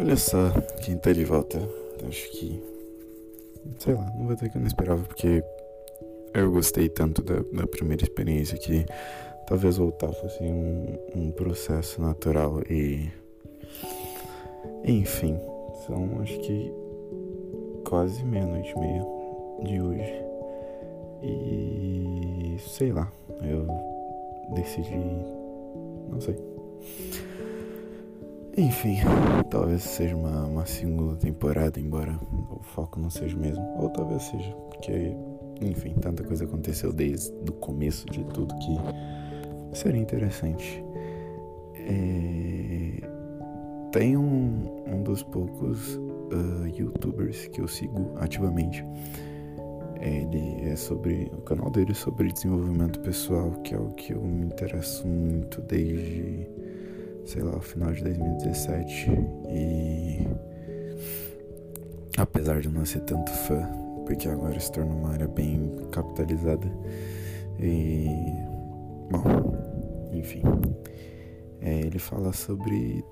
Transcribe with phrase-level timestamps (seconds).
[0.00, 1.58] Olha só quem tá de volta.
[2.08, 2.62] Acho que.
[3.80, 5.42] Sei lá, não vou dizer que eu não esperava, porque
[6.32, 8.86] eu gostei tanto da, da primeira experiência que
[9.48, 13.10] talvez voltar fosse um, um processo natural e.
[14.84, 15.36] Enfim,
[15.84, 16.72] são acho que
[17.84, 19.04] quase meia-noite e meia
[19.64, 20.24] de hoje.
[21.24, 23.10] E sei lá,
[23.42, 23.66] eu
[24.54, 24.96] decidi.
[26.08, 26.36] Não sei.
[28.58, 28.96] Enfim,
[29.50, 32.18] talvez seja uma, uma segunda temporada, embora
[32.50, 33.64] o foco não seja o mesmo.
[33.78, 35.14] Ou talvez seja, porque,
[35.60, 40.84] enfim, tanta coisa aconteceu desde o começo de tudo que seria interessante.
[41.76, 43.08] É...
[43.92, 48.84] Tem um, um dos poucos uh, youtubers que eu sigo ativamente.
[50.00, 51.30] Ele é sobre.
[51.32, 55.62] O canal dele é sobre desenvolvimento pessoal, que é o que eu me interesso muito
[55.62, 56.57] desde
[57.28, 59.10] sei lá, final de 2017
[59.50, 60.26] e
[62.16, 63.68] apesar de não ser tanto fã,
[64.06, 66.66] porque agora se torna uma área bem capitalizada
[67.60, 68.08] e
[69.10, 70.42] bom, enfim,
[71.60, 73.04] é, ele fala sobre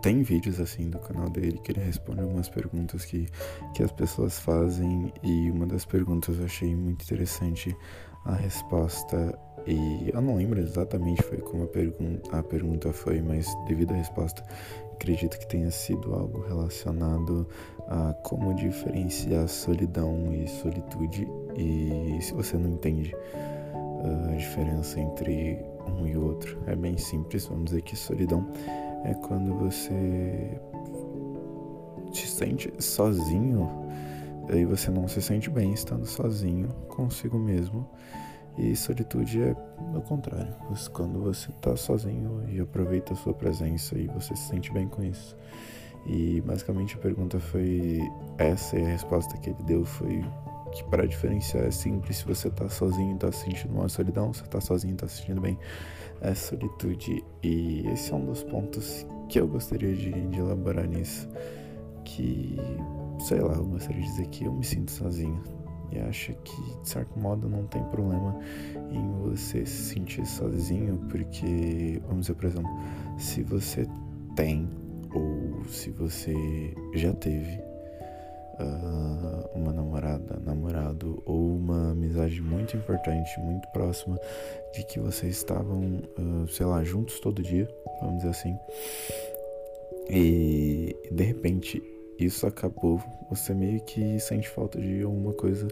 [0.00, 3.26] tem vídeos assim do canal dele que ele responde algumas perguntas que,
[3.74, 7.76] que as pessoas fazem e uma das perguntas eu achei muito interessante
[8.26, 13.52] a resposta e eu não lembro exatamente foi como a, pergun a pergunta foi, mas
[13.66, 14.44] devido à resposta,
[14.92, 17.48] acredito que tenha sido algo relacionado
[17.88, 21.26] a como diferenciar solidão e solitude.
[21.56, 27.46] E se você não entende uh, a diferença entre um e outro, é bem simples.
[27.46, 28.46] Vamos dizer que solidão
[29.04, 30.60] é quando você
[32.12, 33.68] se sente sozinho
[34.50, 37.88] e você não se sente bem estando sozinho consigo mesmo.
[38.58, 39.56] E solitude é
[39.94, 40.54] o contrário,
[40.92, 45.02] quando você está sozinho e aproveita a sua presença e você se sente bem com
[45.02, 45.36] isso.
[46.06, 48.00] E basicamente a pergunta foi
[48.38, 50.24] essa e a resposta que ele deu foi
[50.72, 54.42] que para diferenciar é simples, se você está sozinho e está sentindo uma solidão, se
[54.42, 55.58] está sozinho e está se sentindo bem,
[56.20, 57.24] é solitude.
[57.42, 61.28] E esse é um dos pontos que eu gostaria de, de elaborar nisso.
[62.04, 62.56] Que,
[63.18, 65.42] sei lá, eu gostaria de dizer que eu me sinto sozinho
[65.90, 68.38] e acha que de certo modo não tem problema
[68.90, 72.70] em você se sentir sozinho, porque, vamos dizer, por exemplo,
[73.18, 73.86] se você
[74.34, 74.68] tem
[75.14, 76.34] ou se você
[76.94, 77.58] já teve
[78.60, 84.18] uh, uma namorada, namorado ou uma amizade muito importante, muito próxima,
[84.74, 87.68] de que vocês estavam, uh, sei lá, juntos todo dia,
[88.00, 88.58] vamos dizer assim,
[90.08, 91.82] e de repente
[92.18, 93.00] isso acabou,
[93.30, 95.68] você meio que sente falta de alguma coisa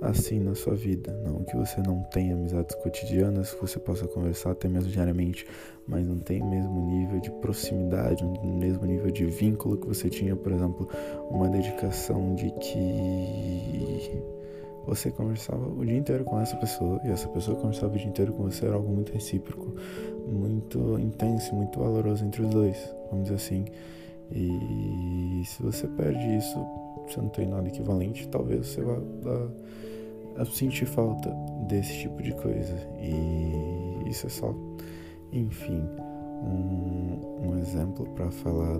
[0.00, 1.12] assim na sua vida.
[1.24, 5.46] Não que você não tenha amizades cotidianas, que você possa conversar até mesmo diariamente,
[5.86, 10.08] mas não tem o mesmo nível de proximidade, o mesmo nível de vínculo que você
[10.08, 10.88] tinha, por exemplo,
[11.30, 14.22] uma dedicação de que
[14.86, 18.32] você conversava o dia inteiro com essa pessoa e essa pessoa conversava o dia inteiro
[18.32, 19.74] com você, era algo muito recíproco,
[20.26, 23.64] muito intenso, muito valoroso entre os dois, vamos dizer assim.
[24.34, 26.58] E se você perde isso,
[27.06, 28.96] você não tem nada equivalente, talvez você vá
[30.46, 31.30] sentir falta
[31.68, 32.74] desse tipo de coisa.
[33.00, 34.54] E isso é só,
[35.32, 35.82] enfim,
[36.42, 38.78] um, um exemplo para falar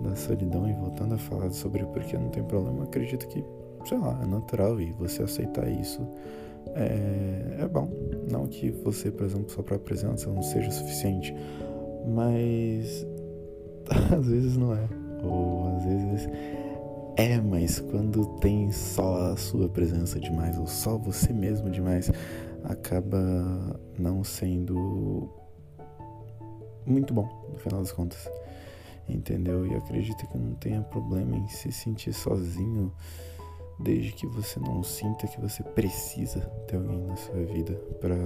[0.00, 0.68] da, solidão.
[0.68, 3.44] E voltando a falar sobre por que não tem problema, acredito que,
[3.86, 6.06] sei lá, é natural e você aceitar isso
[6.74, 7.90] é, é bom.
[8.30, 11.34] Não que você, por exemplo, sua própria presença não seja suficiente,
[12.06, 13.06] mas
[14.18, 14.88] às vezes não é.
[15.22, 16.28] Ou às vezes
[17.16, 22.10] é, mas quando tem só a sua presença demais, ou só você mesmo demais,
[22.64, 25.28] acaba não sendo
[26.86, 28.26] muito bom, no final das contas.
[29.08, 29.66] Entendeu?
[29.66, 32.90] E acredito que não tenha problema em se sentir sozinho,
[33.78, 38.16] desde que você não sinta que você precisa ter alguém na sua vida pra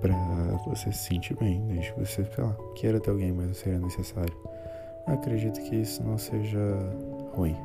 [0.00, 0.14] para
[0.64, 3.78] você se sentir bem, desde que você, sei lá, queira ter alguém, mas não seja
[3.78, 4.57] necessário.
[5.08, 6.60] Acredito que isso não seja
[7.34, 7.56] ruim.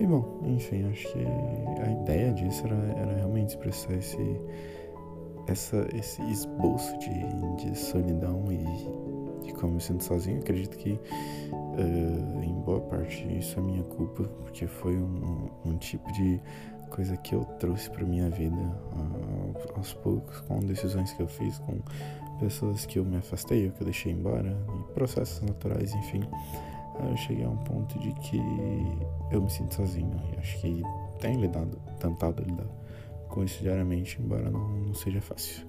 [0.00, 1.24] E bom, enfim, acho que
[1.82, 4.40] a ideia disso era, era realmente expressar esse,
[5.46, 10.40] essa, esse esboço de, de solidão e de como eu sinto sozinho.
[10.40, 16.10] Acredito que uh, em boa parte isso é minha culpa, porque foi um, um tipo
[16.12, 16.40] de
[16.90, 21.58] coisa que eu trouxe para minha vida uh, aos poucos, com decisões que eu fiz,
[21.58, 21.78] com
[22.44, 26.22] pessoas que eu me afastei ou que eu deixei embora, e processos naturais, enfim.
[27.08, 28.38] Eu cheguei a um ponto de que
[29.30, 30.82] eu me sinto sozinho e acho que
[31.20, 32.66] tenho lidado, tentado lidar
[33.28, 35.66] com isso diariamente, embora não, não seja fácil.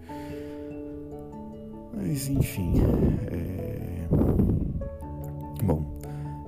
[1.96, 2.74] Mas enfim,
[3.32, 4.08] é...
[5.64, 5.98] Bom,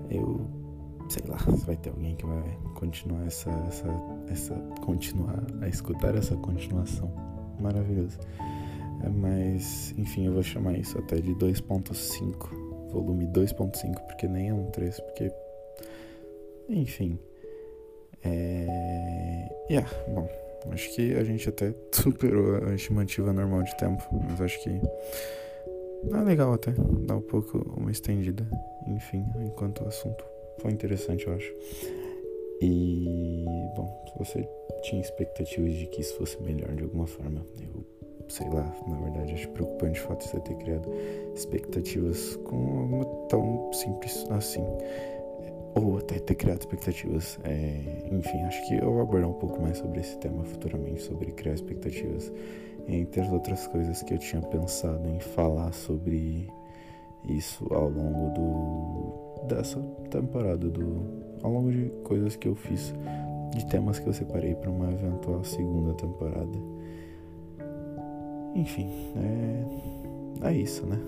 [0.10, 0.46] eu
[1.10, 3.88] sei lá, vai ter alguém que vai continuar essa, essa,
[4.28, 7.10] essa continuar a escutar essa continuação.
[7.62, 8.20] Maravilhoso.
[9.04, 14.54] É, mas, enfim, eu vou chamar isso até de 2.5, volume 2.5, porque nem é
[14.54, 15.32] um 3, porque
[16.70, 17.18] enfim.
[18.24, 19.50] É.
[19.70, 20.28] Yeah, bom.
[20.72, 24.70] Acho que a gente até superou a estimativa normal de tempo, mas acho que.
[26.14, 26.72] É legal até,
[27.06, 28.48] dá um pouco uma estendida.
[28.88, 30.24] Enfim, enquanto o assunto
[30.60, 31.54] foi interessante, eu acho.
[32.62, 33.46] E,
[33.76, 34.50] bom, se você
[34.84, 37.84] tinha expectativas de que isso fosse melhor de alguma forma, eu
[38.30, 40.90] sei lá, na verdade acho preocupante o fato de você ter criado
[41.34, 44.64] expectativas com algo tão simples assim
[45.82, 47.40] ou até ter criado expectativas.
[47.44, 51.32] É, enfim, acho que eu vou abordar um pouco mais sobre esse tema futuramente, sobre
[51.32, 52.32] criar expectativas,
[52.88, 56.50] entre as outras coisas que eu tinha pensado em falar sobre
[57.28, 59.80] isso ao longo do dessa
[60.10, 61.06] temporada, do
[61.44, 62.94] ao longo de coisas que eu fiz,
[63.56, 66.58] de temas que eu separei para uma eventual segunda temporada.
[68.56, 68.90] Enfim,
[70.42, 71.00] é, é isso, né?